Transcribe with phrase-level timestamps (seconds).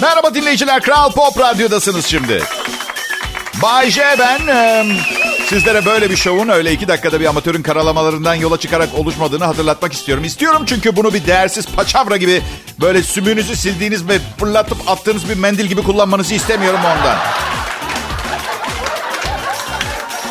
[0.00, 2.42] Merhaba dinleyiciler, Kral Pop Radyo'dasınız şimdi.
[3.62, 4.40] Bay J ben.
[5.48, 10.24] Sizlere böyle bir şovun öyle iki dakikada bir amatörün karalamalarından yola çıkarak oluşmadığını hatırlatmak istiyorum.
[10.24, 12.42] İstiyorum çünkü bunu bir değersiz paçavra gibi
[12.80, 17.16] böyle sümüğünüzü sildiğiniz ve fırlatıp attığınız bir mendil gibi kullanmanızı istemiyorum ondan.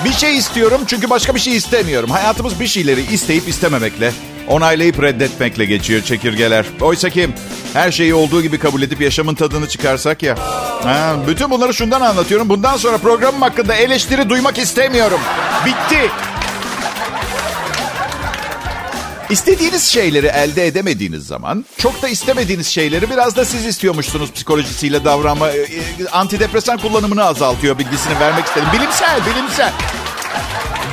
[0.06, 2.10] Bir şey istiyorum çünkü başka bir şey istemiyorum.
[2.10, 4.14] Hayatımız bir şeyleri isteyip istememekle,
[4.48, 6.66] onaylayıp reddetmekle geçiyor çekirgeler.
[6.82, 7.30] Oysa ki
[7.74, 10.36] her şeyi olduğu gibi kabul edip yaşamın tadını çıkarsak ya.
[10.84, 12.50] Ha, bütün bunları şundan anlatıyorum.
[12.50, 15.20] Bundan sonra programım hakkında eleştiri duymak istemiyorum.
[15.66, 16.12] Bitti.
[19.30, 25.52] İstediğiniz şeyleri elde edemediğiniz zaman çok da istemediğiniz şeyleri biraz da siz istiyormuşsunuz psikolojisiyle davranma.
[25.52, 28.68] e, e, Antidepresan kullanımını azaltıyor bilgisini vermek istedim.
[28.74, 29.72] Bilimsel, bilimsel.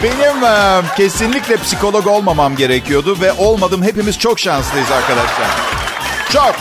[0.02, 3.82] Benim e, kesinlikle psikolog olmamam gerekiyordu ve olmadım.
[3.82, 5.46] Hepimiz çok şanslıyız arkadaşlar.
[6.32, 6.54] Çok.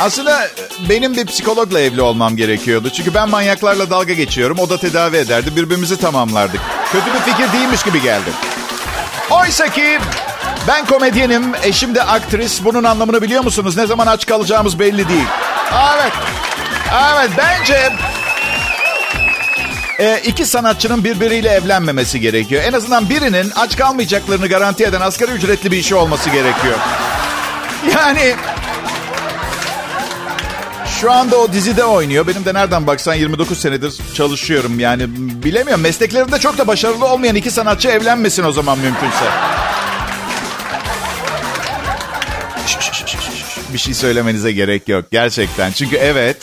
[0.00, 0.48] Aslında
[0.88, 2.90] benim bir psikologla evli olmam gerekiyordu.
[2.90, 4.58] Çünkü ben manyaklarla dalga geçiyorum.
[4.58, 5.56] O da tedavi ederdi.
[5.56, 6.60] Birbirimizi tamamlardık.
[6.92, 8.30] Kötü bir fikir değilmiş gibi geldi.
[9.30, 9.98] Oysa ki
[10.68, 12.64] ben komedyenim, eşim de aktris.
[12.64, 13.76] Bunun anlamını biliyor musunuz?
[13.76, 15.26] Ne zaman aç kalacağımız belli değil.
[15.94, 16.12] Evet.
[16.92, 17.92] Evet bence
[19.98, 22.62] e, iki sanatçının birbiriyle evlenmemesi gerekiyor.
[22.66, 26.74] En azından birinin aç kalmayacaklarını garanti eden asgari ücretli bir işi olması gerekiyor.
[27.94, 28.34] Yani
[31.00, 32.26] şu anda o dizide oynuyor.
[32.26, 34.80] Benim de nereden baksan 29 senedir çalışıyorum.
[34.80, 35.04] Yani
[35.44, 35.82] bilemiyorum.
[35.82, 39.24] Mesleklerinde çok da başarılı olmayan iki sanatçı evlenmesin o zaman mümkünse.
[43.72, 45.04] Bir şey söylemenize gerek yok.
[45.10, 45.72] Gerçekten.
[45.72, 46.36] Çünkü evet,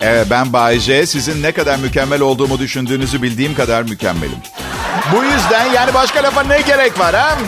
[0.00, 1.06] evet ben Bay J.
[1.06, 4.38] Sizin ne kadar mükemmel olduğumu düşündüğünüzü bildiğim kadar mükemmelim.
[5.12, 7.38] Bu yüzden yani başka lafa ne gerek var ha?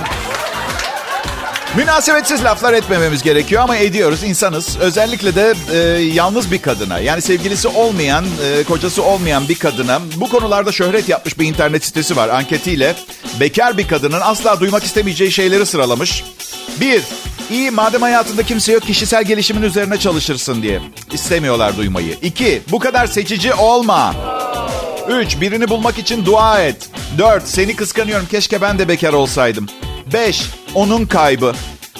[1.77, 4.23] Münasebetsiz laflar etmememiz gerekiyor ama ediyoruz.
[4.23, 4.77] insanız.
[4.81, 10.28] Özellikle de e, yalnız bir kadına yani sevgilisi olmayan, e, kocası olmayan bir kadına bu
[10.28, 12.28] konularda şöhret yapmış bir internet sitesi var.
[12.28, 12.94] Anketiyle
[13.41, 16.25] bekar bir kadının asla duymak istemeyeceği şeyleri sıralamış.
[16.81, 17.03] Bir,
[17.50, 20.81] iyi madem hayatında kimse yok kişisel gelişimin üzerine çalışırsın diye.
[21.12, 22.16] İstemiyorlar duymayı.
[22.22, 24.15] İki, bu kadar seçici olma.
[25.09, 26.89] Üç, birini bulmak için dua et.
[27.19, 29.66] Dört, seni kıskanıyorum keşke ben de bekar olsaydım.
[30.12, 30.43] 5.
[30.75, 31.55] Onun kaybı.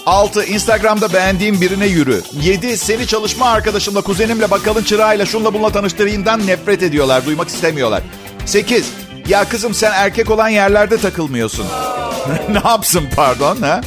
[0.07, 0.45] 6.
[0.45, 2.23] Instagram'da beğendiğim birine yürü.
[2.43, 2.79] 7.
[2.79, 7.27] Seni çalışma arkadaşımla, kuzenimle, bakkalın çırağıyla, şunla bunla tanıştırayımdan nefret ediyorlar.
[7.27, 8.03] Duymak istemiyorlar.
[8.47, 8.87] 8.
[9.29, 11.67] Ya kızım sen erkek olan yerlerde takılmıyorsun.
[12.49, 13.81] ne yapsın pardon ha?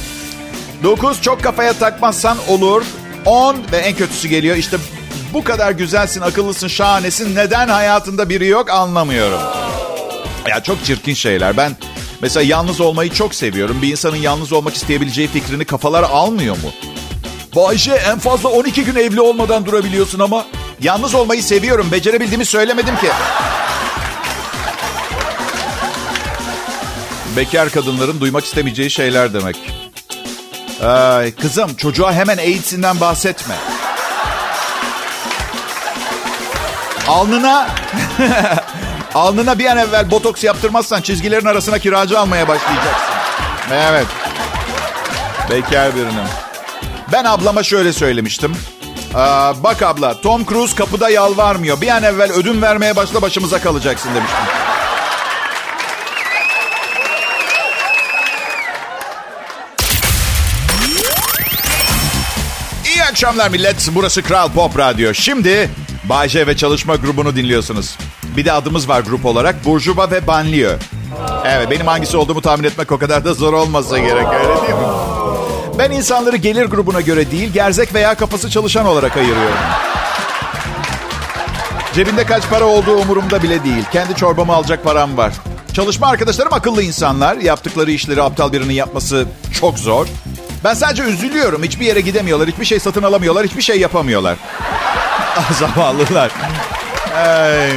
[0.84, 1.22] 9.
[1.22, 2.82] Çok kafaya takmazsan olur.
[3.24, 3.56] 10.
[3.72, 4.56] Ve en kötüsü geliyor.
[4.56, 4.76] İşte
[5.32, 7.36] bu kadar güzelsin, akıllısın, şahanesin.
[7.36, 9.40] Neden hayatında biri yok anlamıyorum.
[10.48, 11.56] Ya çok çirkin şeyler.
[11.56, 11.76] Ben
[12.24, 13.82] Mesela yalnız olmayı çok seviyorum.
[13.82, 16.70] Bir insanın yalnız olmak isteyebileceği fikrini kafalar almıyor mu?
[17.56, 20.46] Bayşe en fazla 12 gün evli olmadan durabiliyorsun ama.
[20.80, 21.88] Yalnız olmayı seviyorum.
[21.92, 23.08] Becerebildiğimi söylemedim ki.
[27.36, 29.56] Bekar kadınların duymak istemeyeceği şeyler demek.
[30.86, 33.54] Ay, kızım çocuğa hemen AIDS'inden bahsetme.
[37.08, 37.68] Alnına
[39.14, 43.14] Alnına bir an evvel botoks yaptırmazsan çizgilerin arasına kiracı almaya başlayacaksın.
[43.72, 44.06] Evet.
[45.50, 46.24] Bekar birinim.
[47.12, 48.56] Ben ablama şöyle söylemiştim.
[49.14, 51.80] Aa, bak abla Tom Cruise kapıda yalvarmıyor.
[51.80, 54.63] Bir an evvel ödün vermeye başla başımıza kalacaksın demiştim.
[63.14, 63.88] Akşamlar millet.
[63.94, 65.14] Burası Kral Pop Radyo.
[65.14, 65.70] Şimdi
[66.04, 67.96] Bayce ve çalışma grubunu dinliyorsunuz.
[68.36, 69.64] Bir de adımız var grup olarak.
[69.64, 70.76] Burjuva ve Banlieue.
[71.44, 74.86] Evet benim hangisi olduğumu tahmin etmek o kadar da zor olmasa gerek öyle değil mi?
[75.78, 79.58] Ben insanları gelir grubuna göre değil, gerzek veya kafası çalışan olarak ayırıyorum.
[81.94, 83.84] Cebinde kaç para olduğu umurumda bile değil.
[83.92, 85.32] Kendi çorbamı alacak param var.
[85.72, 87.36] Çalışma arkadaşlarım akıllı insanlar.
[87.36, 89.26] Yaptıkları işleri aptal birinin yapması
[89.60, 90.06] çok zor.
[90.64, 91.62] Ben sadece üzülüyorum.
[91.62, 94.36] Hiçbir yere gidemiyorlar, hiçbir şey satın alamıyorlar, hiçbir şey yapamıyorlar.
[95.58, 96.30] Zavallılar.
[97.16, 97.70] Ay.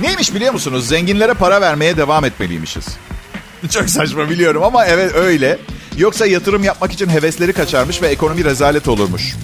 [0.00, 0.88] Neymiş biliyor musunuz?
[0.88, 2.86] Zenginlere para vermeye devam etmeliymişiz.
[3.70, 5.58] Çok saçma biliyorum ama evet öyle.
[5.96, 9.34] Yoksa yatırım yapmak için hevesleri kaçarmış ve ekonomi rezalet olurmuş.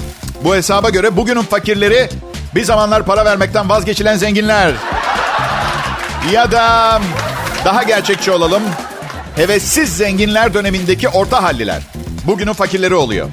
[0.44, 2.08] Bu hesaba göre bugünün fakirleri
[2.54, 4.72] bir zamanlar para vermekten vazgeçilen zenginler.
[6.32, 7.00] Ya da
[7.64, 8.62] daha gerçekçi olalım.
[9.36, 11.82] Hevessiz zenginler dönemindeki orta halliler.
[12.26, 13.28] Bugünün fakirleri oluyor.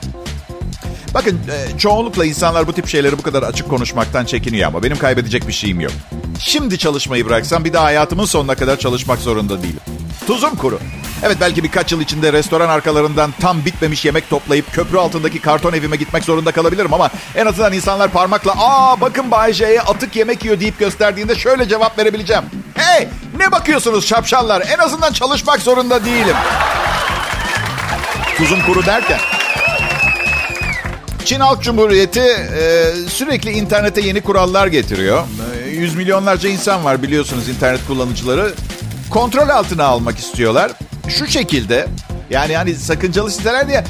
[1.13, 5.47] Bakın e, çoğunlukla insanlar bu tip şeyleri bu kadar açık konuşmaktan çekiniyor ama benim kaybedecek
[5.47, 5.91] bir şeyim yok.
[6.39, 9.79] Şimdi çalışmayı bıraksam bir daha hayatımın sonuna kadar çalışmak zorunda değilim.
[10.27, 10.79] Tuzum kuru.
[11.23, 15.95] Evet belki birkaç yıl içinde restoran arkalarından tam bitmemiş yemek toplayıp köprü altındaki karton evime
[15.95, 20.59] gitmek zorunda kalabilirim ama en azından insanlar parmakla ''Aa bakın Bay J'ye atık yemek yiyor''
[20.59, 22.43] deyip gösterdiğinde şöyle cevap verebileceğim.
[22.75, 23.07] Hey
[23.37, 26.35] ne bakıyorsunuz şapşallar en azından çalışmak zorunda değilim.
[28.37, 29.19] Tuzum kuru derken.
[31.25, 35.23] Çin Halk Cumhuriyeti e, sürekli internete yeni kurallar getiriyor.
[35.65, 38.53] E, yüz milyonlarca insan var biliyorsunuz internet kullanıcıları.
[39.09, 40.71] Kontrol altına almak istiyorlar.
[41.09, 41.87] Şu şekilde
[42.29, 43.83] yani hani sakıncalı siteler diye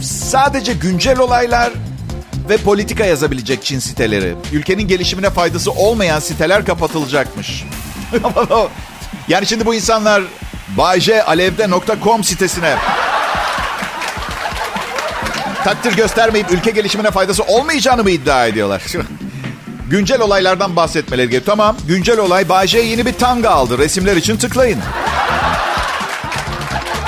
[0.00, 1.72] sadece güncel olaylar
[2.48, 4.34] ve politika yazabilecek Çin siteleri.
[4.52, 7.64] Ülkenin gelişimine faydası olmayan siteler kapatılacakmış.
[9.28, 10.22] yani şimdi bu insanlar
[10.76, 12.74] baycealevde.com sitesine
[15.64, 18.82] takdir göstermeyip ülke gelişimine faydası olmayacağını mı iddia ediyorlar?
[19.90, 21.56] güncel olaylardan bahsetmeleri gerekiyor.
[21.56, 23.78] Tamam, güncel olay Bayce yeni bir tanga aldı.
[23.78, 24.80] Resimler için tıklayın.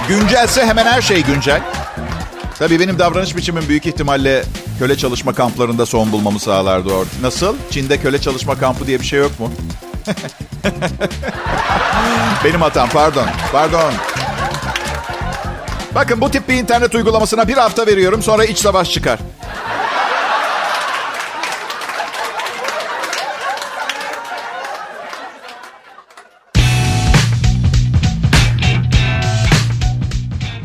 [0.08, 1.60] Güncelse hemen her şey güncel.
[2.58, 4.44] Tabii benim davranış biçimim büyük ihtimalle
[4.78, 7.10] köle çalışma kamplarında son bulmamı sağlardı orada.
[7.22, 7.56] Nasıl?
[7.70, 9.52] Çin'de köle çalışma kampı diye bir şey yok mu?
[12.44, 13.26] Benim hatam pardon.
[13.52, 13.92] Pardon.
[15.94, 19.18] Bakın bu tip bir internet uygulamasına bir hafta veriyorum sonra iç savaş çıkar.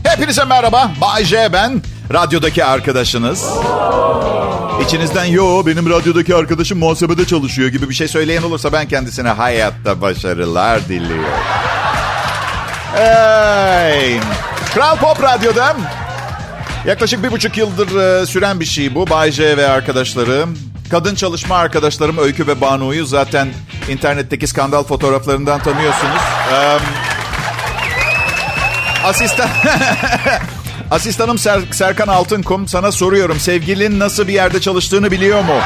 [0.04, 0.92] Hepinize merhaba.
[1.02, 1.82] Bay J ben.
[2.14, 3.46] Radyodaki arkadaşınız.
[4.82, 10.02] İçinizden yo benim radyodaki arkadaşım muhasebede çalışıyor gibi bir şey söyleyen olursa ben kendisine hayatta
[10.02, 11.26] başarılar diliyorum.
[12.96, 14.20] Hey.
[14.74, 15.76] Kral Pop Radyo'da
[16.86, 19.10] yaklaşık bir buçuk yıldır e, süren bir şey bu.
[19.10, 20.46] Bay J ve arkadaşları.
[20.92, 23.50] Kadın çalışma arkadaşlarım Öykü ve Banu'yu zaten
[23.90, 26.22] internetteki skandal fotoğraflarından tanıyorsunuz.
[26.52, 26.82] Um,
[29.04, 29.50] asistan...
[30.94, 33.40] Asistanım Ser- Serkan Altınkum sana soruyorum.
[33.40, 35.54] Sevgilin nasıl bir yerde çalıştığını biliyor mu?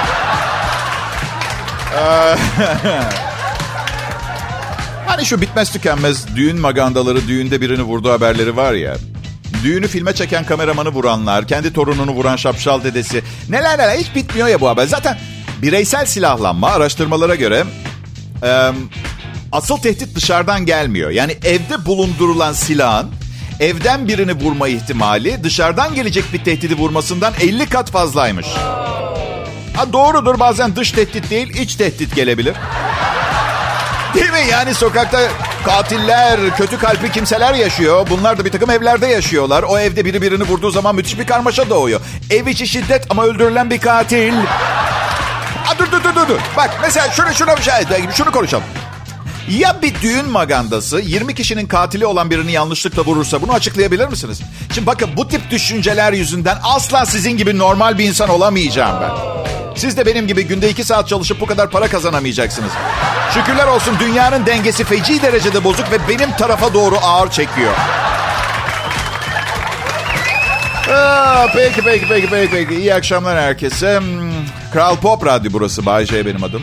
[5.07, 8.95] Hani şu bitmez tükenmez düğün magandaları düğünde birini vurdu haberleri var ya.
[9.63, 13.23] Düğünü filme çeken kameramanı vuranlar, kendi torununu vuran şapşal dedesi.
[13.49, 14.87] Neler neler hiç bitmiyor ya bu haber.
[14.87, 15.17] Zaten
[15.61, 17.63] bireysel silahlanma araştırmalara göre
[18.43, 18.71] e,
[19.51, 21.09] asıl tehdit dışarıdan gelmiyor.
[21.09, 23.11] Yani evde bulundurulan silahın
[23.59, 28.47] evden birini vurma ihtimali dışarıdan gelecek bir tehdidi vurmasından 50 kat fazlaymış.
[29.75, 32.55] Ha doğrudur bazen dış tehdit değil iç tehdit gelebilir.
[34.13, 34.51] Değil mi?
[34.51, 35.19] Yani sokakta
[35.65, 38.07] katiller, kötü kalpli kimseler yaşıyor.
[38.09, 39.63] Bunlar da bir takım evlerde yaşıyorlar.
[39.63, 42.01] O evde biri birini vurduğu zaman müthiş bir karmaşa doğuyor.
[42.29, 44.33] Ev içi şiddet ama öldürülen bir katil.
[45.67, 46.39] Aa, dur dur dur dur.
[46.57, 47.73] Bak mesela şunu şuna bir şey
[48.15, 48.63] şunu konuşalım.
[49.49, 54.41] Ya bir düğün magandası 20 kişinin katili olan birini yanlışlıkla vurursa bunu açıklayabilir misiniz?
[54.73, 59.11] Şimdi bakın bu tip düşünceler yüzünden asla sizin gibi normal bir insan olamayacağım ben.
[59.75, 62.71] Siz de benim gibi günde iki saat çalışıp bu kadar para kazanamayacaksınız.
[63.33, 67.73] Şükürler olsun dünyanın dengesi feci derecede bozuk ve benim tarafa doğru ağır çekiyor.
[70.93, 72.75] Aa, peki peki peki peki peki.
[72.75, 73.99] İyi akşamlar herkese.
[73.99, 74.31] Hmm,
[74.73, 75.85] Kral Pop Radyo burası.
[75.85, 76.61] Bay J benim adım.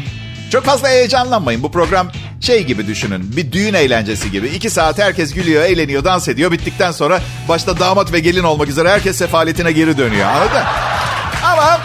[0.55, 1.63] Çok fazla heyecanlanmayın.
[1.63, 2.09] Bu program
[2.41, 3.37] şey gibi düşünün.
[3.37, 4.49] Bir düğün eğlencesi gibi.
[4.49, 6.53] İki saat herkes gülüyor, eğleniyor, dans ediyor.
[6.53, 10.29] Bittikten sonra başta damat ve gelin olmak üzere herkes sefaletine geri dönüyor.
[10.29, 10.63] Anladın?
[11.45, 11.81] Ama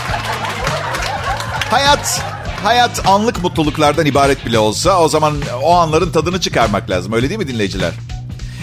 [1.71, 2.21] hayat
[2.63, 7.13] hayat anlık mutluluklardan ibaret bile olsa o zaman o anların tadını çıkarmak lazım.
[7.13, 7.91] Öyle değil mi dinleyiciler?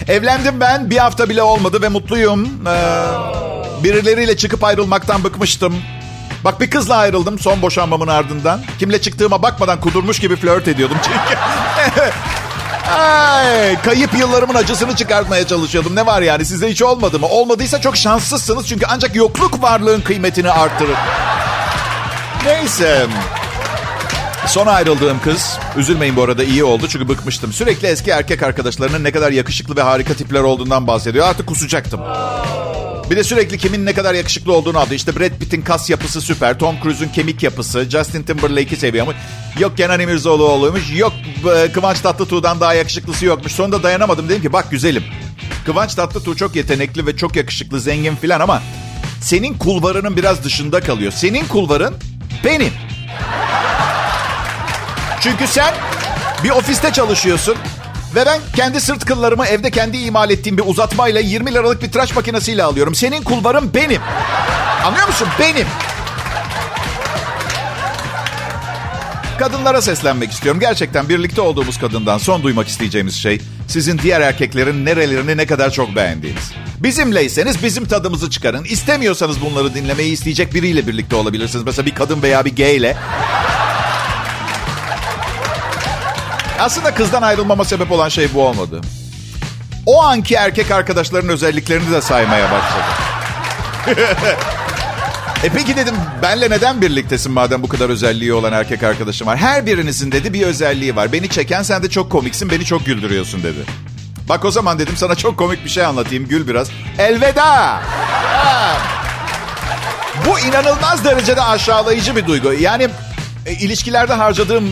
[0.07, 0.89] Evlendim ben.
[0.89, 2.67] Bir hafta bile olmadı ve mutluyum.
[2.67, 5.75] Ee, birileriyle çıkıp ayrılmaktan bıkmıştım.
[6.47, 8.61] Bak bir kızla ayrıldım son boşanmamın ardından.
[8.79, 11.39] Kimle çıktığıma bakmadan kudurmuş gibi flört ediyordum çünkü.
[12.99, 15.95] Ay, kayıp yıllarımın acısını çıkartmaya çalışıyordum.
[15.95, 17.27] Ne var yani sizde hiç olmadı mı?
[17.27, 20.97] Olmadıysa çok şanslısınız çünkü ancak yokluk varlığın kıymetini arttırır.
[22.45, 23.05] Neyse.
[24.45, 27.53] Son ayrıldığım kız, üzülmeyin bu arada iyi oldu çünkü bıkmıştım.
[27.53, 31.27] Sürekli eski erkek arkadaşlarının ne kadar yakışıklı ve harika tipler olduğundan bahsediyor.
[31.27, 32.01] Artık kusacaktım.
[33.09, 34.93] Bir de sürekli kimin ne kadar yakışıklı olduğunu aldı.
[34.93, 36.59] İşte Brad Pitt'in kas yapısı süper.
[36.59, 37.89] Tom Cruise'un kemik yapısı.
[37.89, 39.15] Justin Timberlake'i seviyormuş.
[39.59, 40.83] Yok Kenan İmirzalıoğlu'ymuş.
[40.95, 41.13] Yok
[41.57, 43.51] e, Kıvanç Tatlıtuğ'dan daha yakışıklısı yokmuş.
[43.51, 44.29] Sonunda dayanamadım.
[44.29, 45.03] Dedim ki bak güzelim.
[45.65, 48.61] Kıvanç Tatlıtuğ çok yetenekli ve çok yakışıklı, zengin filan ama
[49.21, 51.11] senin kulvarının biraz dışında kalıyor.
[51.11, 51.95] Senin kulvarın
[52.43, 52.73] benim.
[55.21, 55.73] Çünkü sen
[56.43, 57.55] bir ofiste çalışıyorsun.
[58.15, 62.15] Ve ben kendi sırt kıllarımı evde kendi imal ettiğim bir uzatmayla 20 liralık bir tıraş
[62.15, 62.95] makinesiyle alıyorum.
[62.95, 64.01] Senin kulvarın benim.
[64.85, 65.27] Anlıyor musun?
[65.39, 65.67] Benim.
[69.39, 70.59] Kadınlara seslenmek istiyorum.
[70.59, 75.95] Gerçekten birlikte olduğumuz kadından son duymak isteyeceğimiz şey sizin diğer erkeklerin nerelerini ne kadar çok
[75.95, 76.51] beğendiğiniz.
[76.79, 78.63] Bizimleyseniz bizim tadımızı çıkarın.
[78.63, 81.65] İstemiyorsanız bunları dinlemeyi isteyecek biriyle birlikte olabilirsiniz.
[81.65, 82.97] Mesela bir kadın veya bir gay ile.
[86.59, 88.81] Aslında kızdan ayrılmama sebep olan şey bu olmadı.
[89.85, 92.85] O anki erkek arkadaşların özelliklerini de saymaya başladı.
[95.43, 99.37] e peki dedim benle neden birliktesin madem bu kadar özelliği olan erkek arkadaşım var.
[99.37, 101.11] Her birinizin dedi bir özelliği var.
[101.11, 103.59] Beni çeken sen de çok komiksin beni çok güldürüyorsun dedi.
[104.29, 106.69] Bak o zaman dedim sana çok komik bir şey anlatayım gül biraz.
[106.97, 107.81] Elveda.
[110.25, 112.53] Bu inanılmaz derecede aşağılayıcı bir duygu.
[112.53, 112.87] Yani
[113.45, 114.69] e, ilişkilerde harcadığım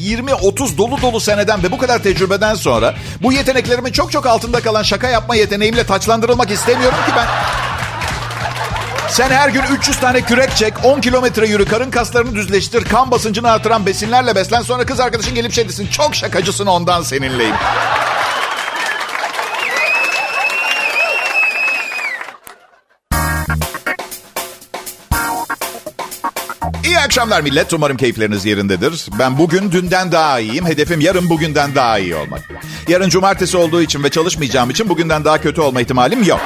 [0.00, 4.82] 20-30 dolu dolu seneden ve bu kadar tecrübeden sonra bu yeteneklerimin çok çok altında kalan
[4.82, 7.26] şaka yapma yeteneğimle taçlandırılmak istemiyorum ki ben.
[9.10, 13.50] Sen her gün 300 tane kürek çek, 10 kilometre yürü, karın kaslarını düzleştir, kan basıncını
[13.50, 14.62] artıran besinlerle beslen.
[14.62, 17.54] Sonra kız arkadaşın gelip şey desin, çok şakacısın ondan seninleyim.
[27.20, 27.72] Akşamlar millet.
[27.72, 29.06] Umarım keyifleriniz yerindedir.
[29.18, 30.66] Ben bugün dünden daha iyiyim.
[30.66, 32.40] Hedefim yarın bugünden daha iyi olmak.
[32.88, 36.40] Yarın cumartesi olduğu için ve çalışmayacağım için bugünden daha kötü olma ihtimalim yok.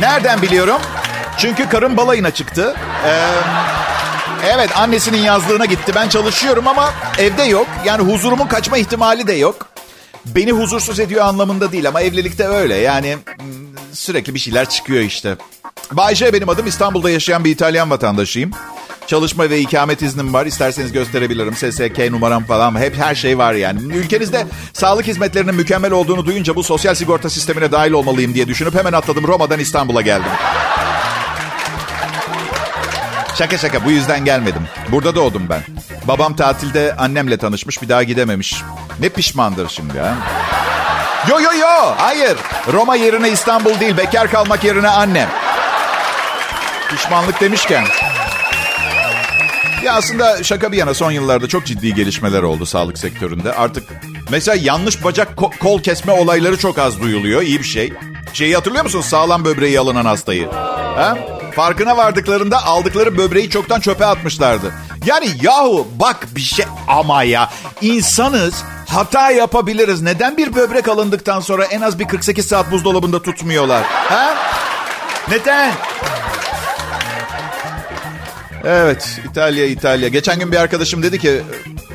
[0.00, 0.80] Nereden biliyorum?
[1.38, 2.76] Çünkü karım balayına çıktı.
[3.06, 3.30] Ee,
[4.54, 5.92] evet annesinin yazlığına gitti.
[5.94, 7.66] Ben çalışıyorum ama evde yok.
[7.84, 9.68] Yani huzurumun kaçma ihtimali de yok.
[10.26, 12.76] Beni huzursuz ediyor anlamında değil ama evlilikte öyle.
[12.76, 15.36] Yani hmm, sürekli bir şeyler çıkıyor işte.
[15.92, 16.66] Bayce benim adım.
[16.66, 18.50] İstanbul'da yaşayan bir İtalyan vatandaşıyım.
[19.06, 20.46] Çalışma ve ikamet iznim var.
[20.46, 21.56] İsterseniz gösterebilirim.
[21.56, 22.80] SSK numaram falan.
[22.80, 23.80] Hep her şey var yani.
[23.94, 28.92] Ülkenizde sağlık hizmetlerinin mükemmel olduğunu duyunca bu sosyal sigorta sistemine dahil olmalıyım diye düşünüp hemen
[28.92, 29.26] atladım.
[29.26, 30.30] Roma'dan İstanbul'a geldim.
[33.38, 34.62] Şaka şaka bu yüzden gelmedim.
[34.92, 35.60] Burada doğdum ben.
[36.08, 38.62] Babam tatilde annemle tanışmış bir daha gidememiş.
[39.00, 40.14] Ne pişmandır şimdi ha?
[41.28, 42.36] Yo yo yo hayır.
[42.72, 45.28] Roma yerine İstanbul değil bekar kalmak yerine annem.
[46.90, 47.84] Pişmanlık demişken.
[49.84, 53.52] Ya aslında şaka bir yana son yıllarda çok ciddi gelişmeler oldu sağlık sektöründe.
[53.54, 53.88] Artık
[54.30, 57.42] mesela yanlış bacak ko- kol kesme olayları çok az duyuluyor.
[57.42, 57.92] İyi bir şey.
[58.32, 59.00] Şeyi hatırlıyor musun?
[59.00, 60.50] Sağlam böbreği alınan hastayı.
[60.96, 61.18] Ha?
[61.56, 64.74] Farkına vardıklarında aldıkları böbreği çoktan çöpe atmışlardı.
[65.06, 68.54] Yani yahu bak bir şey ama ya insanız
[68.88, 70.02] hata yapabiliriz.
[70.02, 73.82] Neden bir böbrek alındıktan sonra en az bir 48 saat buzdolabında tutmuyorlar?
[73.84, 74.34] Ha?
[75.30, 75.72] Neden?
[78.64, 80.08] Evet İtalya İtalya.
[80.08, 81.42] Geçen gün bir arkadaşım dedi ki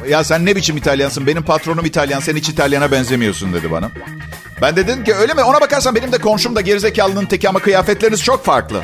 [0.10, 3.92] ya sen ne biçim İtalyansın benim patronum İtalyan sen hiç İtalyana benzemiyorsun dedi bana.
[4.62, 7.60] Ben de dedim ki öyle mi ona bakarsan benim de komşum da gerizekalının teki ama
[7.60, 8.82] kıyafetleriniz çok farklı.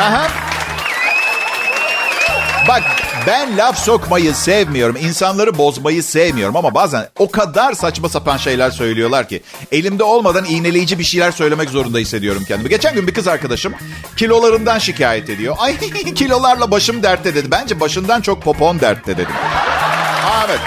[0.00, 0.26] Aha.
[2.68, 2.82] Bak
[3.26, 4.96] ben laf sokmayı sevmiyorum.
[4.96, 9.42] insanları bozmayı sevmiyorum ama bazen o kadar saçma sapan şeyler söylüyorlar ki
[9.72, 12.68] elimde olmadan iğneleyici bir şeyler söylemek zorunda hissediyorum kendimi.
[12.68, 13.74] Geçen gün bir kız arkadaşım
[14.16, 15.56] kilolarından şikayet ediyor.
[15.58, 15.76] Ay
[16.14, 17.50] kilolarla başım dertte dedi.
[17.50, 19.34] Bence başından çok popon dertte dedim.
[20.46, 20.60] evet.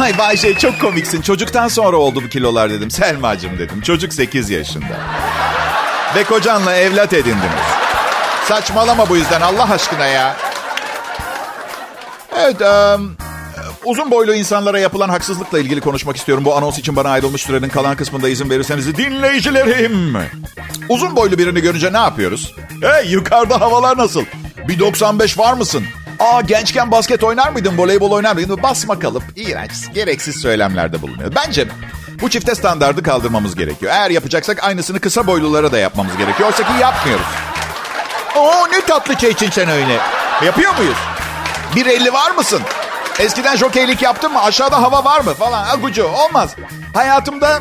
[0.00, 1.22] Ay Bayce çok komiksin.
[1.22, 2.90] Çocuktan sonra oldu bu kilolar dedim.
[2.90, 3.80] Selma'cığım dedim.
[3.80, 5.00] Çocuk 8 yaşında.
[6.14, 7.85] Ve kocanla evlat edindiniz.
[8.48, 10.36] Saçmalama bu yüzden Allah aşkına ya.
[12.38, 13.16] Evet, um,
[13.84, 16.44] uzun boylu insanlara yapılan haksızlıkla ilgili konuşmak istiyorum.
[16.44, 20.16] Bu anons için bana ayrılmış sürenin kalan kısmında izin verirseniz dinleyicilerim.
[20.88, 22.54] Uzun boylu birini görünce ne yapıyoruz?
[22.82, 24.24] Hey yukarıda havalar nasıl?
[24.68, 25.84] Bir 95 var mısın?
[26.20, 28.62] Aa gençken basket oynar mıydın, voleybol oynar mıydın?
[28.62, 31.32] Basma kalıp iğrenç, gereksiz söylemlerde bulunuyor.
[31.34, 31.68] Bence
[32.20, 33.92] bu çifte standardı kaldırmamız gerekiyor.
[33.94, 36.48] Eğer yapacaksak aynısını kısa boylulara da yapmamız gerekiyor.
[36.48, 37.26] Oysa ki yapmıyoruz.
[38.36, 39.98] Oo ne tatlı çeyçin sen öyle.
[40.44, 40.96] Yapıyor muyuz?
[41.76, 42.62] Bir elli var mısın?
[43.18, 44.42] Eskiden jokeylik yaptın mı?
[44.42, 45.34] Aşağıda hava var mı?
[45.34, 45.68] Falan.
[45.68, 46.56] Agucu olmaz.
[46.94, 47.60] Hayatımda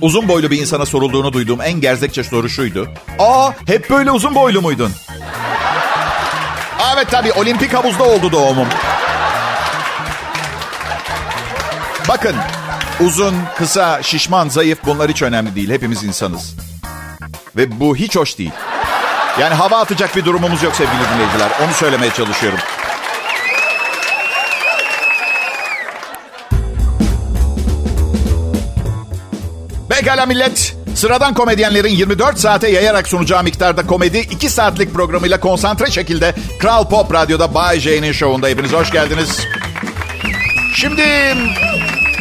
[0.00, 2.88] uzun boylu bir insana sorulduğunu duyduğum en gerzekçe soru şuydu.
[3.18, 4.92] Aa hep böyle uzun boylu muydun?
[6.94, 8.68] Evet tabii olimpik havuzda oldu doğumum.
[12.08, 12.36] Bakın
[13.00, 15.70] uzun, kısa, şişman, zayıf bunlar hiç önemli değil.
[15.70, 16.54] Hepimiz insanız.
[17.56, 18.52] Ve bu hiç hoş değil.
[19.40, 21.50] Yani hava atacak bir durumumuz yok sevgili dinleyiciler.
[21.64, 22.58] Onu söylemeye çalışıyorum.
[29.88, 30.76] Pekala millet.
[30.94, 37.14] Sıradan komedyenlerin 24 saate yayarak sunacağı miktarda komedi 2 saatlik programıyla konsantre şekilde Kral Pop
[37.14, 39.46] Radyo'da Bay J'nin şovunda hepiniz hoş geldiniz.
[40.74, 41.02] Şimdi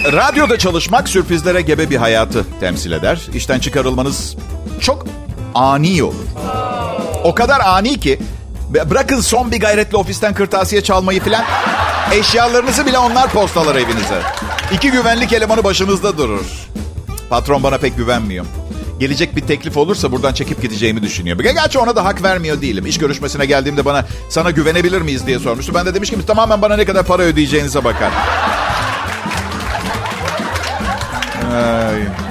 [0.06, 3.20] radyoda çalışmak sürprizlere gebe bir hayatı temsil eder.
[3.34, 4.36] İşten çıkarılmanız
[4.82, 5.06] çok
[5.56, 6.69] ani olur.
[7.24, 8.20] O kadar ani ki
[8.70, 11.44] Bırakın son bir gayretle ofisten kırtasiye çalmayı filan.
[12.14, 14.22] Eşyalarınızı bile onlar postalar evinize.
[14.74, 16.46] İki güvenlik elemanı başınızda durur.
[17.30, 18.46] Patron bana pek güvenmiyor.
[19.00, 21.40] Gelecek bir teklif olursa buradan çekip gideceğimi düşünüyor.
[21.40, 22.86] Gerçi ona da hak vermiyor değilim.
[22.86, 25.74] İş görüşmesine geldiğimde bana sana güvenebilir miyiz diye sormuştu.
[25.76, 28.12] Ben de demiştim ki tamamen bana ne kadar para ödeyeceğinize bakar.
[31.54, 32.29] Ay.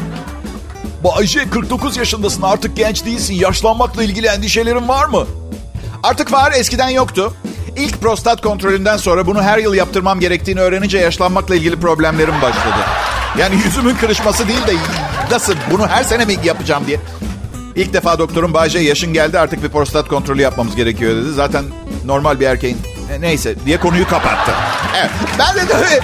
[1.05, 3.35] Bayce 49 yaşındasın artık genç değilsin.
[3.35, 5.26] Yaşlanmakla ilgili endişelerin var mı?
[6.02, 7.35] Artık var eskiden yoktu.
[7.76, 12.85] İlk prostat kontrolünden sonra bunu her yıl yaptırmam gerektiğini öğrenince yaşlanmakla ilgili problemlerim başladı.
[13.38, 14.73] Yani yüzümün kırışması değil de
[15.31, 17.00] nasıl bunu her sene mi yapacağım diye.
[17.76, 21.33] İlk defa doktorum Bayce yaşın geldi artık bir prostat kontrolü yapmamız gerekiyor dedi.
[21.33, 21.64] Zaten
[22.05, 22.78] normal bir erkeğin
[23.12, 24.52] e, neyse diye konuyu kapattı.
[24.99, 26.00] Evet ben de tabii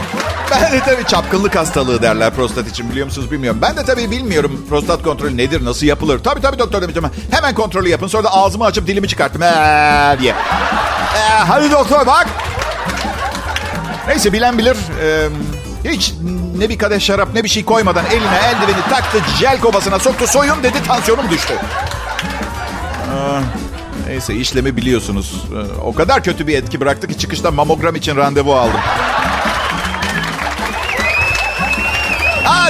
[0.62, 3.58] ben de tabii çapkınlık hastalığı derler prostat için biliyor musunuz bilmiyorum.
[3.62, 6.18] Ben de tabii bilmiyorum prostat kontrolü nedir, nasıl yapılır.
[6.18, 7.04] Tabii tabii doktor demiştim.
[7.30, 8.06] Hemen kontrolü yapın.
[8.06, 9.42] Sonra da ağzımı açıp dilimi çıkarttım.
[9.42, 10.32] Ee, diye.
[10.32, 11.18] Ee,
[11.48, 12.26] hadi doktor bak.
[14.08, 14.76] Neyse bilen bilir.
[15.02, 15.28] Ee,
[15.84, 16.14] hiç
[16.58, 20.62] ne bir kadeh şarap ne bir şey koymadan eline eldiveni taktı, jel kovasına soktu, soyun
[20.62, 21.54] dedi, tansiyonum düştü.
[24.08, 25.44] Neyse işlemi biliyorsunuz.
[25.84, 28.80] O kadar kötü bir etki bıraktı ki çıkışta mamogram için randevu aldım.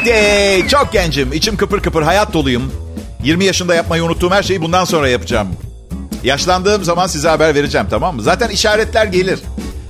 [0.04, 1.32] Hadi çok gencim.
[1.32, 2.72] içim kıpır kıpır hayat doluyum.
[3.22, 5.48] 20 yaşında yapmayı unuttuğum her şeyi bundan sonra yapacağım.
[6.24, 8.22] Yaşlandığım zaman size haber vereceğim tamam mı?
[8.22, 9.40] Zaten işaretler gelir.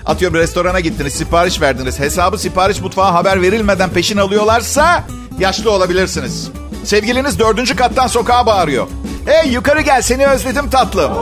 [0.06, 2.00] Atıyorum restorana gittiniz, sipariş verdiniz.
[2.00, 5.04] Hesabı sipariş mutfağa haber verilmeden peşin alıyorlarsa
[5.38, 6.48] yaşlı olabilirsiniz.
[6.84, 8.86] Sevgiliniz dördüncü kattan sokağa bağırıyor.
[9.26, 11.12] Hey yukarı gel seni özledim tatlım.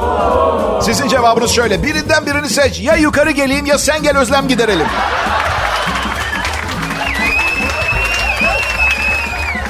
[0.82, 1.82] Sizin cevabınız şöyle.
[1.82, 2.80] Birinden birini seç.
[2.80, 4.86] Ya yukarı geleyim ya sen gel özlem giderelim.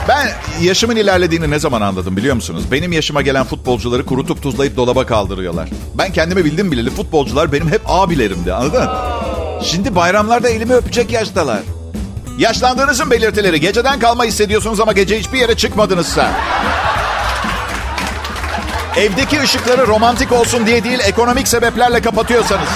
[0.08, 0.28] Ben
[0.60, 2.64] yaşımın ilerlediğini ne zaman anladım biliyor musunuz?
[2.72, 5.68] Benim yaşıma gelen futbolcuları kurutup tuzlayıp dolaba kaldırıyorlar.
[5.94, 8.88] Ben kendimi bildim bileli futbolcular benim hep abilerimdi anladın?
[9.62, 11.60] Şimdi bayramlarda elimi öpecek yaştalar.
[12.38, 13.60] Yaşlandığınızın belirtileri.
[13.60, 16.30] Geceden kalma hissediyorsunuz ama gece hiçbir yere çıkmadınızsa.
[18.96, 22.68] Evdeki ışıkları romantik olsun diye değil ekonomik sebeplerle kapatıyorsanız.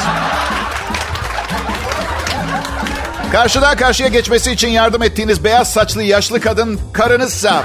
[3.32, 7.64] Karşıdan karşıya geçmesi için yardım ettiğiniz beyaz saçlı yaşlı kadın karınızsa.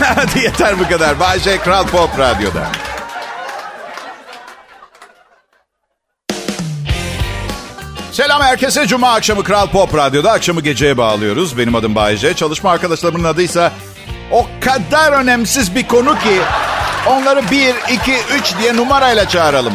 [0.00, 1.20] Hadi yeter bu kadar.
[1.20, 2.66] Bayce Kral Pop Radyo'da.
[8.12, 8.86] Selam herkese.
[8.86, 10.32] Cuma akşamı Kral Pop Radyo'da.
[10.32, 11.58] Akşamı geceye bağlıyoruz.
[11.58, 12.34] Benim adım Bayece.
[12.34, 13.72] Çalışma arkadaşlarımın adıysa
[14.32, 16.40] o kadar önemsiz bir konu ki
[17.06, 19.74] onları 1, 2, 3 diye numarayla çağıralım.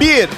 [0.00, 0.28] 1,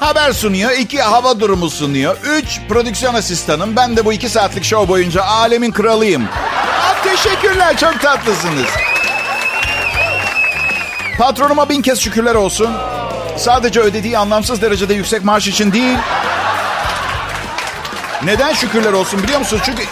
[0.00, 0.70] haber sunuyor.
[0.70, 2.16] iki hava durumu sunuyor.
[2.24, 3.76] Üç prodüksiyon asistanım.
[3.76, 6.24] Ben de bu iki saatlik show boyunca alemin kralıyım.
[6.24, 8.66] Aa, teşekkürler çok tatlısınız.
[11.18, 12.70] Patronuma bin kez şükürler olsun.
[13.36, 15.98] Sadece ödediği anlamsız derecede yüksek maaş için değil.
[18.24, 19.62] Neden şükürler olsun biliyor musunuz?
[19.66, 19.82] Çünkü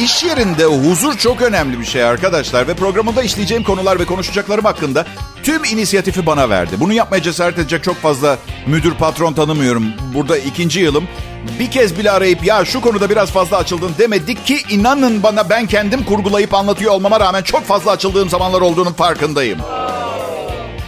[0.00, 2.68] iş yerinde huzur çok önemli bir şey arkadaşlar.
[2.68, 5.04] Ve programında işleyeceğim konular ve konuşacaklarım hakkında
[5.42, 6.76] tüm inisiyatifi bana verdi.
[6.80, 9.84] Bunu yapmaya cesaret edecek çok fazla müdür patron tanımıyorum.
[10.14, 11.08] Burada ikinci yılım.
[11.58, 15.66] Bir kez bile arayıp ya şu konuda biraz fazla açıldın demedik ki inanın bana ben
[15.66, 19.58] kendim kurgulayıp anlatıyor olmama rağmen çok fazla açıldığım zamanlar olduğunun farkındayım.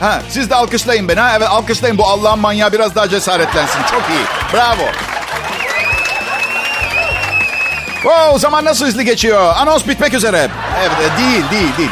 [0.01, 1.35] Ha, siz de alkışlayın beni ha.
[1.37, 3.81] Evet alkışlayın bu Allah'ın manyağı biraz daha cesaretlensin.
[3.91, 4.55] Çok iyi.
[4.55, 5.16] Bravo.
[8.07, 9.53] Wow, zaman nasıl hızlı geçiyor?
[9.57, 10.49] Anons bitmek üzere.
[10.81, 11.91] Evet, değil, değil, değil.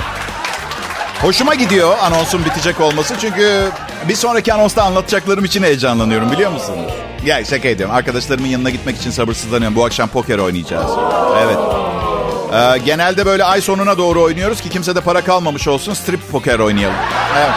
[1.22, 3.14] Hoşuma gidiyor anonsun bitecek olması.
[3.20, 3.68] Çünkü
[4.08, 6.92] bir sonraki anonsta anlatacaklarım için heyecanlanıyorum biliyor musunuz?
[7.24, 7.96] Ya şaka ediyorum.
[7.96, 9.76] Arkadaşlarımın yanına gitmek için sabırsızlanıyorum.
[9.76, 10.90] Bu akşam poker oynayacağız.
[11.42, 11.58] Evet.
[12.54, 15.94] Ee, genelde böyle ay sonuna doğru oynuyoruz ki kimse de para kalmamış olsun.
[15.94, 16.96] Strip poker oynayalım.
[17.38, 17.54] Evet.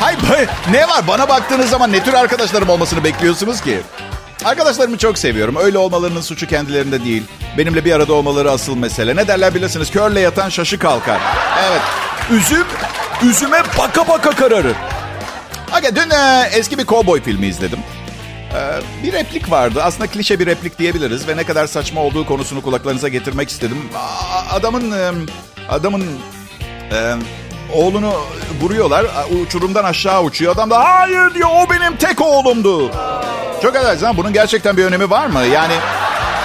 [0.00, 1.08] Hayır ne var?
[1.08, 3.80] Bana baktığınız zaman ne tür arkadaşlarım olmasını bekliyorsunuz ki?
[4.44, 5.56] Arkadaşlarımı çok seviyorum.
[5.56, 7.22] Öyle olmalarının suçu kendilerinde değil.
[7.58, 9.16] Benimle bir arada olmaları asıl mesele.
[9.16, 9.90] Ne derler bilirsiniz?
[9.90, 11.20] Körle yatan şaşı kalkar.
[11.68, 11.80] Evet.
[12.30, 12.66] Üzüm,
[13.22, 14.76] üzüme baka baka kararır.
[15.78, 17.78] Okay, dün e, eski bir kovboy filmi izledim.
[18.54, 18.60] E,
[19.06, 19.82] bir replik vardı.
[19.82, 21.28] Aslında klişe bir replik diyebiliriz.
[21.28, 23.78] Ve ne kadar saçma olduğu konusunu kulaklarınıza getirmek istedim.
[24.50, 24.92] Adamın...
[24.92, 25.10] E,
[25.68, 26.04] adamın...
[26.92, 27.14] E,
[27.72, 28.12] oğlunu
[28.60, 29.06] vuruyorlar.
[29.42, 30.52] Uçurumdan aşağı uçuyor.
[30.52, 32.90] Adam da hayır diyor o benim tek oğlumdu.
[33.64, 35.40] Çok affedersin bunun gerçekten bir önemi var mı?
[35.44, 35.74] Yani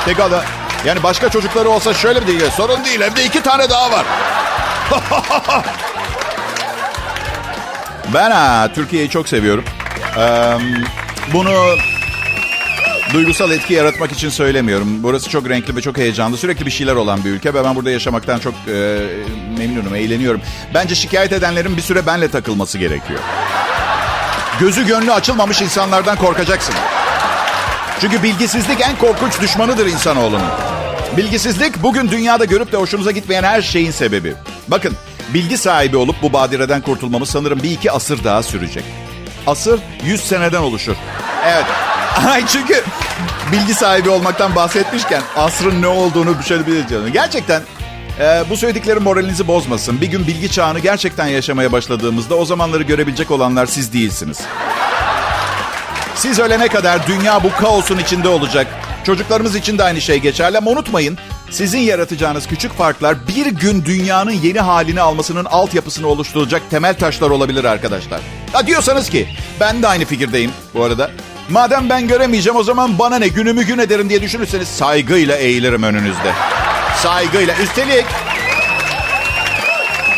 [0.05, 0.41] tek adam...
[0.86, 2.51] Yani başka çocukları olsa şöyle bir değil.
[2.58, 4.05] Sorun değil evde iki tane daha var.
[8.13, 9.63] ben ha, Türkiye'yi çok seviyorum.
[10.17, 10.58] Ee,
[11.34, 11.51] bunu
[13.13, 15.03] duygusal etki yaratmak için söylemiyorum.
[15.03, 16.38] Burası çok renkli ve çok heyecanlı.
[16.38, 18.99] Sürekli bir şeyler olan bir ülke ve ben burada yaşamaktan çok e,
[19.58, 20.41] memnunum, eğleniyorum.
[20.73, 23.19] Bence şikayet edenlerin bir süre benle takılması gerekiyor.
[24.60, 26.75] Gözü gönlü açılmamış insanlardan korkacaksın.
[28.01, 30.47] Çünkü bilgisizlik en korkunç düşmanıdır insanoğlunun.
[31.17, 34.33] Bilgisizlik bugün dünyada görüp de hoşunuza gitmeyen her şeyin sebebi.
[34.67, 34.93] Bakın
[35.33, 38.83] bilgi sahibi olup bu badireden kurtulmamız sanırım bir iki asır daha sürecek.
[39.47, 40.95] Asır 100 seneden oluşur.
[41.45, 41.65] Evet.
[42.27, 42.83] Ay çünkü
[43.51, 47.62] bilgi sahibi olmaktan bahsetmişken asrın ne olduğunu şöyle bir Gerçekten
[48.19, 50.01] ee, bu söylediklerim moralinizi bozmasın.
[50.01, 54.39] Bir gün bilgi çağını gerçekten yaşamaya başladığımızda o zamanları görebilecek olanlar siz değilsiniz.
[56.19, 58.67] Siz ölene kadar dünya bu kaosun içinde olacak.
[59.03, 61.17] Çocuklarımız için de aynı şey geçerli ama unutmayın
[61.51, 67.63] sizin yaratacağınız küçük farklar bir gün dünyanın yeni halini almasının altyapısını oluşturacak temel taşlar olabilir
[67.63, 68.21] arkadaşlar.
[68.53, 69.27] Ha diyorsanız ki
[69.60, 71.12] ben de aynı fikirdeyim bu arada.
[71.49, 76.34] Madem ben göremeyeceğim o zaman bana ne günümü gün ederim diye düşünürseniz saygıyla eğilirim önünüzde.
[76.95, 77.55] Saygıyla.
[77.63, 78.05] Üstelik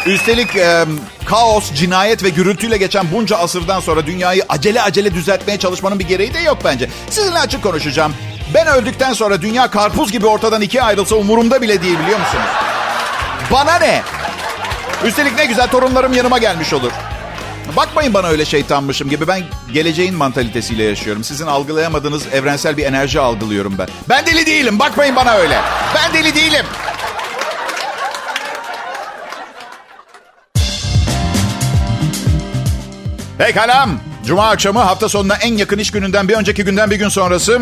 [0.05, 0.85] Üstelik e,
[1.25, 6.33] kaos, cinayet ve gürültüyle geçen bunca asırdan sonra dünyayı acele acele düzeltmeye çalışmanın bir gereği
[6.33, 6.89] de yok bence.
[7.09, 8.13] Sizinle açık konuşacağım.
[8.53, 12.45] Ben öldükten sonra dünya karpuz gibi ortadan ikiye ayrılsa umurumda bile değil biliyor musunuz?
[13.51, 14.01] Bana ne?
[15.05, 16.91] Üstelik ne güzel torunlarım yanıma gelmiş olur.
[17.75, 19.27] Bakmayın bana öyle şeytanmışım gibi.
[19.27, 21.23] Ben geleceğin mantalitesiyle yaşıyorum.
[21.23, 23.87] Sizin algılayamadığınız evrensel bir enerji algılıyorum ben.
[24.09, 24.79] Ben deli değilim.
[24.79, 25.57] Bakmayın bana öyle.
[25.95, 26.65] Ben deli değilim.
[33.41, 33.87] Pekala.
[34.25, 37.61] Cuma akşamı hafta sonuna en yakın iş gününden bir önceki günden bir gün sonrası.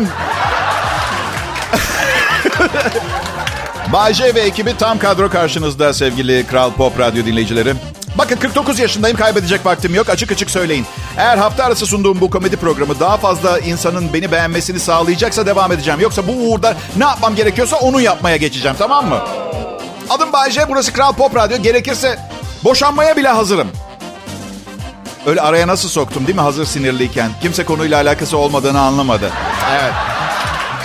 [3.92, 7.74] Bayce ve ekibi tam kadro karşınızda sevgili Kral Pop Radyo dinleyicileri.
[8.18, 10.86] Bakın 49 yaşındayım kaybedecek vaktim yok açık açık söyleyin.
[11.16, 16.00] Eğer hafta arası sunduğum bu komedi programı daha fazla insanın beni beğenmesini sağlayacaksa devam edeceğim.
[16.00, 19.18] Yoksa bu uğurda ne yapmam gerekiyorsa onu yapmaya geçeceğim tamam mı?
[20.10, 22.18] Adım Bayce burası Kral Pop Radyo gerekirse
[22.64, 23.68] boşanmaya bile hazırım.
[25.26, 27.30] Öyle araya nasıl soktum değil mi hazır sinirliyken?
[27.42, 29.30] Kimse konuyla alakası olmadığını anlamadı.
[29.72, 29.92] Evet.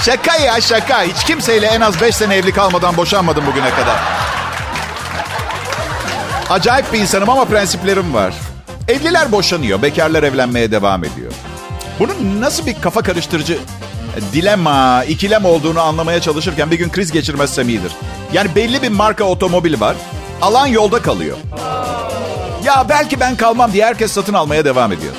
[0.06, 1.04] Şaka ya şaka.
[1.04, 3.98] Hiç kimseyle en az 5 sene evli kalmadan boşanmadım bugüne kadar.
[6.50, 8.34] Acayip bir insanım ama prensiplerim var.
[8.88, 11.32] Evliler boşanıyor, bekarlar evlenmeye devam ediyor.
[12.00, 13.58] Bunun nasıl bir kafa karıştırıcı
[14.34, 17.92] dilema, ikilem olduğunu anlamaya çalışırken bir gün kriz geçirmezsem iyidir.
[18.34, 19.96] Yani belli bir marka otomobil var.
[20.42, 21.38] Alan yolda kalıyor.
[22.66, 25.14] Ya belki ben kalmam diye herkes satın almaya devam ediyor.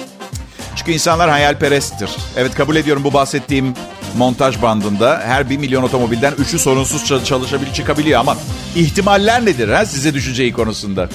[0.77, 2.11] Çünkü insanlar hayalperesttir.
[2.37, 3.75] Evet kabul ediyorum bu bahsettiğim
[4.17, 8.37] montaj bandında her bir milyon otomobilden üçü sorunsuz çalışabilir çıkabiliyor ama
[8.77, 11.09] ihtimaller nedir ha size düşeceği konusunda?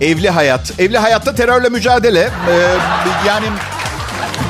[0.00, 0.80] Evli hayat.
[0.80, 2.20] Evli hayatta terörle mücadele.
[2.20, 2.52] Ee,
[3.26, 3.46] yani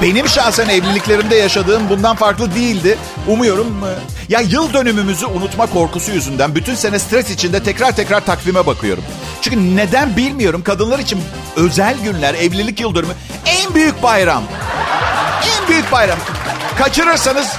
[0.02, 2.98] benim şahsen evliliklerimde yaşadığım bundan farklı değildi.
[3.28, 3.92] Umuyorum e,
[4.28, 9.04] ya yıl dönümümüzü unutma korkusu yüzünden bütün sene stres içinde tekrar tekrar takvime bakıyorum.
[9.44, 11.20] Çünkü neden bilmiyorum kadınlar için
[11.56, 13.12] özel günler, evlilik yıl dönümü
[13.46, 14.42] en büyük bayram.
[15.58, 16.18] En büyük bayram.
[16.78, 17.52] Kaçırırsanız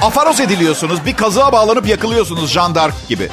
[0.00, 1.06] afaroz ediliyorsunuz.
[1.06, 3.28] Bir kazığa bağlanıp yakılıyorsunuz Jean d'Arc gibi.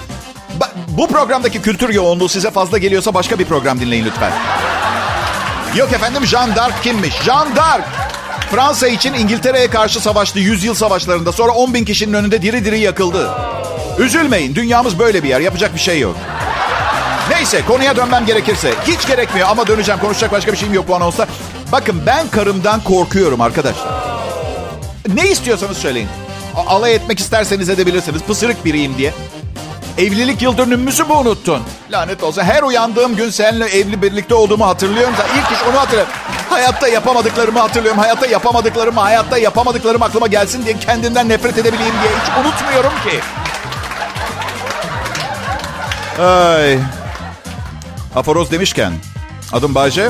[0.88, 4.32] Bu programdaki kültür yoğunluğu size fazla geliyorsa başka bir program dinleyin lütfen.
[5.76, 6.52] Yok efendim Jean
[6.84, 7.22] kimmiş?
[7.22, 7.48] Jean.
[8.52, 11.32] Fransa için İngiltere'ye karşı savaştı yüzyıl savaşlarında.
[11.32, 13.30] Sonra 10 bin kişinin önünde diri diri yakıldı.
[14.00, 15.40] Üzülmeyin dünyamız böyle bir yer.
[15.40, 16.16] Yapacak bir şey yok.
[17.30, 18.74] Neyse konuya dönmem gerekirse.
[18.88, 20.02] Hiç gerekmiyor ama döneceğim.
[20.02, 21.28] Konuşacak başka bir şeyim yok bu anonsta.
[21.72, 23.88] Bakın ben karımdan korkuyorum arkadaşlar.
[25.14, 26.08] Ne istiyorsanız söyleyin.
[26.56, 28.22] A- alay etmek isterseniz edebilirsiniz.
[28.22, 29.14] Pısırık biriyim diye.
[29.98, 31.62] Evlilik yıl dönümümüzü mü unuttun?
[31.92, 35.14] Lanet olsa her uyandığım gün seninle evli birlikte olduğumu hatırlıyorum.
[35.38, 36.14] İlk iş onu hatırlıyorum.
[36.50, 38.00] Hayatta yapamadıklarımı hatırlıyorum.
[38.00, 43.20] Hayatta yapamadıklarımı, hayatta yapamadıklarım aklıma gelsin diye kendinden nefret edebileyim diye hiç unutmuyorum ki.
[46.24, 46.97] Ay.
[48.18, 48.92] Aforoz demişken,
[49.54, 50.10] adım Bayce.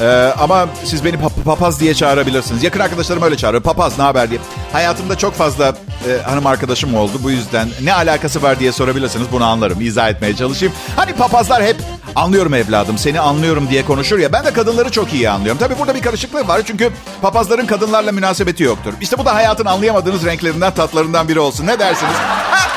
[0.00, 2.62] Ee, ama siz beni pap- papaz diye çağırabilirsiniz.
[2.62, 3.62] Yakın arkadaşlarım öyle çağırıyor.
[3.62, 4.40] Papaz ne haber diye.
[4.72, 5.74] Hayatımda çok fazla
[6.08, 7.12] e, hanım arkadaşım oldu.
[7.22, 9.26] Bu yüzden ne alakası var diye sorabilirsiniz.
[9.32, 9.80] Bunu anlarım.
[9.80, 10.74] İzah etmeye çalışayım.
[10.96, 11.76] Hani papazlar hep
[12.16, 14.32] anlıyorum evladım seni anlıyorum diye konuşur ya.
[14.32, 15.58] Ben de kadınları çok iyi anlıyorum.
[15.58, 16.60] Tabii burada bir karışıklık var.
[16.66, 16.90] Çünkü
[17.22, 18.92] papazların kadınlarla münasebeti yoktur.
[19.00, 21.66] İşte bu da hayatın anlayamadığınız renklerinden tatlarından biri olsun.
[21.66, 22.14] Ne dersiniz?
[22.50, 22.75] Ha!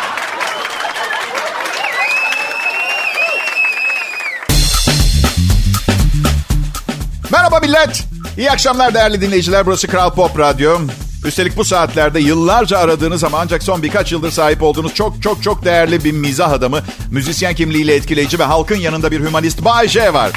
[7.70, 8.04] Millet.
[8.38, 9.66] İyi akşamlar değerli dinleyiciler.
[9.66, 10.80] Burası Kral Pop Radyo.
[11.26, 15.66] Üstelik bu saatlerde yıllarca aradığınız ama ancak son birkaç yıldır sahip olduğunuz çok çok çok
[15.66, 20.32] değerli bir mizah adamı, müzisyen kimliğiyle etkileyici ve halkın yanında bir hümanist Bay J var.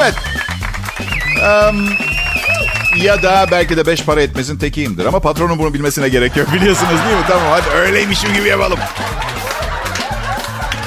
[0.00, 0.14] Evet.
[1.70, 1.88] Um,
[3.02, 7.04] ya da belki de beş para etmezin tekiyimdir ama patronun bunu bilmesine gerek yok biliyorsunuz
[7.06, 7.24] değil mi?
[7.28, 8.78] Tamam hadi öyleymişim gibi yapalım.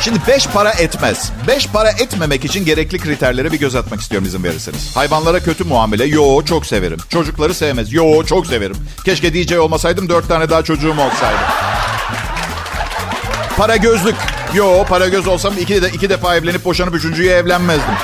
[0.03, 1.31] Şimdi beş para etmez.
[1.47, 4.95] Beş para etmemek için gerekli kriterlere bir göz atmak istiyorum izin verirseniz.
[4.95, 6.05] Hayvanlara kötü muamele.
[6.05, 6.97] Yo çok severim.
[7.09, 7.93] Çocukları sevmez.
[7.93, 8.75] Yo çok severim.
[9.05, 11.39] Keşke DJ olmasaydım dört tane daha çocuğum olsaydı.
[13.57, 14.15] Para gözlük.
[14.53, 17.95] Yo para göz olsam iki, de, iki defa evlenip boşanıp üçüncüye evlenmezdim.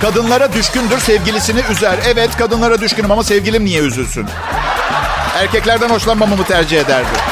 [0.00, 1.98] Kadınlara düşkündür, sevgilisini üzer.
[2.06, 4.26] Evet kadınlara düşkünüm ama sevgilim niye üzülsün?
[5.36, 7.31] Erkeklerden hoşlanmamamı tercih ederdi.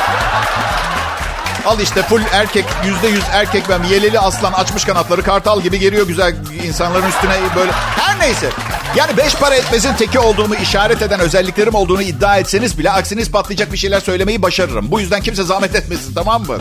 [1.70, 3.82] Al işte full erkek, yüzde yüz erkek ben.
[3.82, 7.72] Yeleli aslan açmış kanatları kartal gibi geliyor güzel insanların üstüne böyle.
[7.72, 8.50] Her neyse.
[8.96, 13.72] Yani beş para etmezin teki olduğumu işaret eden özelliklerim olduğunu iddia etseniz bile aksini ispatlayacak
[13.72, 14.90] bir şeyler söylemeyi başarırım.
[14.90, 16.58] Bu yüzden kimse zahmet etmesin tamam mı?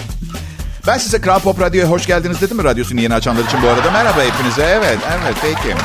[0.88, 3.92] Ben size Kral Pop Radyo'ya hoş geldiniz dedim mi radyosunu yeni açanlar için bu arada?
[3.92, 4.64] Merhaba hepinize.
[4.64, 5.76] Evet, evet peki.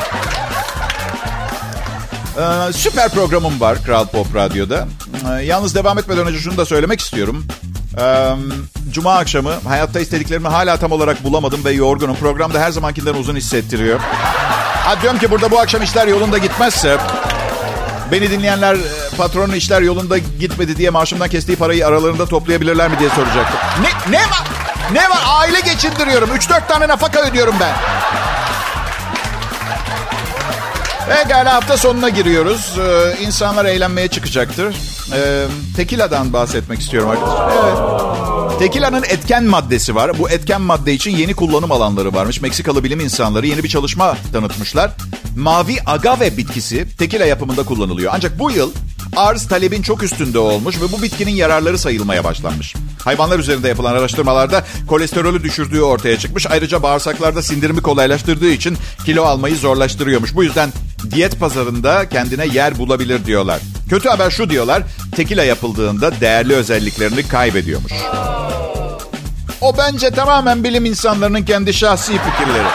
[2.37, 4.87] Ee, süper programım var Kral Pop Radyo'da.
[5.29, 7.45] Ee, yalnız devam etmeden önce şunu da söylemek istiyorum.
[8.91, 12.15] Cuma akşamı hayatta istediklerimi hala tam olarak bulamadım ve yorgunum.
[12.15, 13.99] Programda her zamankinden uzun hissettiriyor.
[14.85, 16.97] Ha diyorum ki burada bu akşam işler yolunda gitmezse...
[18.11, 18.77] Beni dinleyenler
[19.17, 23.59] patronun işler yolunda gitmedi diye maaşımdan kestiği parayı aralarında toplayabilirler mi diye soracaktım.
[23.81, 24.43] Ne, ne var?
[24.93, 25.19] Ne var?
[25.27, 26.29] Aile geçindiriyorum.
[26.29, 27.73] 3-4 tane nafaka ödüyorum ben.
[31.09, 32.79] Pekala hafta sonuna giriyoruz.
[32.79, 34.75] Ee, insanlar eğlenmeye çıkacaktır.
[35.13, 37.51] Ee, tekila'dan bahsetmek istiyorum arkadaşlar.
[37.51, 37.95] Evet.
[38.59, 40.19] Tekila'nın etken maddesi var.
[40.19, 42.41] Bu etken madde için yeni kullanım alanları varmış.
[42.41, 44.91] Meksikalı bilim insanları yeni bir çalışma tanıtmışlar.
[45.37, 48.11] Mavi agave bitkisi tekila yapımında kullanılıyor.
[48.15, 48.71] Ancak bu yıl
[49.15, 52.75] arz talebin çok üstünde olmuş ve bu bitkinin yararları sayılmaya başlanmış.
[53.03, 56.47] Hayvanlar üzerinde yapılan araştırmalarda kolesterolü düşürdüğü ortaya çıkmış.
[56.47, 60.35] Ayrıca bağırsaklarda sindirimi kolaylaştırdığı için kilo almayı zorlaştırıyormuş.
[60.35, 60.69] Bu yüzden
[61.11, 63.59] diyet pazarında kendine yer bulabilir diyorlar.
[63.89, 64.83] Kötü haber şu diyorlar,
[65.15, 67.93] tekila yapıldığında değerli özelliklerini kaybediyormuş.
[69.61, 72.67] O bence tamamen bilim insanlarının kendi şahsi fikirleri.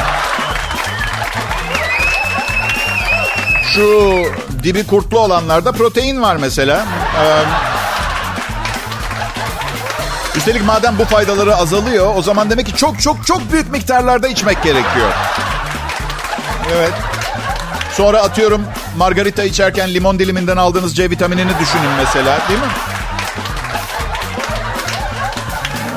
[3.74, 4.22] Şu
[4.62, 6.86] dibi kurtlu olanlarda protein var mesela.
[7.22, 7.42] Ee,
[10.36, 14.62] üstelik madem bu faydaları azalıyor o zaman demek ki çok çok çok büyük miktarlarda içmek
[14.62, 15.12] gerekiyor.
[16.76, 16.92] Evet.
[17.96, 18.62] Sonra atıyorum
[18.96, 22.66] margarita içerken limon diliminden aldığınız C vitaminini düşünün mesela değil mi?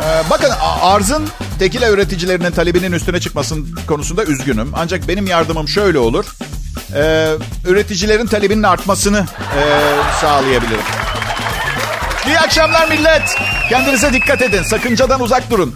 [0.03, 0.49] Ee, bakın
[0.81, 1.29] arzın
[1.59, 4.71] tekila üreticilerinin talebinin üstüne çıkmasının konusunda üzgünüm.
[4.75, 6.25] Ancak benim yardımım şöyle olur.
[6.95, 7.33] Ee,
[7.67, 9.25] üreticilerin talebinin artmasını
[9.57, 9.61] e,
[10.21, 10.85] sağlayabilirim.
[12.27, 13.35] İyi akşamlar millet.
[13.69, 14.63] Kendinize dikkat edin.
[14.63, 15.75] Sakıncadan uzak durun.